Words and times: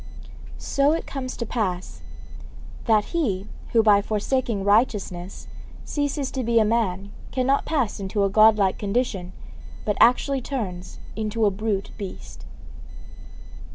So 0.57 0.93
it 0.93 1.05
comes 1.05 1.37
to 1.37 1.45
pass 1.45 2.01
that 2.85 3.05
he 3.13 3.45
who 3.71 3.83
by 3.83 4.01
forsaking 4.01 4.63
righteousness 4.63 5.47
ceases 5.85 6.31
to 6.31 6.43
be 6.43 6.57
a 6.57 6.65
man 6.65 7.11
cannot 7.31 7.65
pass 7.65 7.99
into 7.99 8.23
a 8.23 8.29
Godlike 8.31 8.79
condition, 8.79 9.31
but 9.85 9.97
actually 10.01 10.41
turns 10.41 10.97
into 11.15 11.45
a 11.45 11.51
brute 11.51 11.91
beast.' 11.99 12.45